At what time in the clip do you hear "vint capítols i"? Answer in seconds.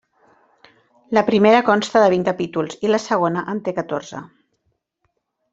2.15-2.93